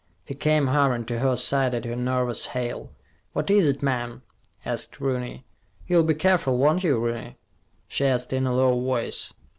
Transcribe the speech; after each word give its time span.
He 0.25 0.33
came 0.33 0.65
hurrying 0.65 1.05
to 1.05 1.19
her 1.19 1.35
side 1.35 1.75
at 1.75 1.85
her 1.85 1.95
nervous 1.95 2.47
hail. 2.57 2.89
"What 3.33 3.51
is 3.51 3.67
it, 3.67 3.83
ma'am?" 3.83 4.23
asked 4.65 4.99
Rooney. 4.99 5.45
"You'll 5.85 6.01
be 6.01 6.15
careful, 6.15 6.57
won't 6.57 6.83
you, 6.83 6.97
Rooney?" 6.97 7.37
she 7.87 8.05
asked 8.05 8.33
in 8.33 8.47
a 8.47 8.55
low 8.55 8.71
voice. 8.81 9.31